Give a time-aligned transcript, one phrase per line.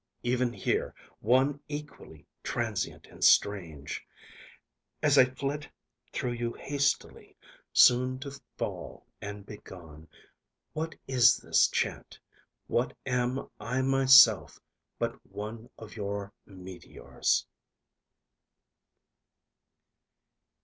[0.23, 4.03] even here one equally transient and strange!
[5.03, 5.69] As I flit
[6.11, 7.37] through you hastily,
[7.71, 10.07] soon to fall and be gone,
[10.73, 12.19] what is this chant,
[12.65, 14.59] What am I myself
[14.97, 17.45] but one of your meteors?